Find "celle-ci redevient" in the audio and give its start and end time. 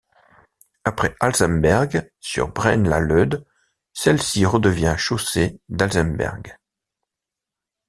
3.93-4.95